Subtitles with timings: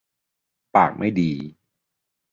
[0.75, 1.31] ปากไม่ดี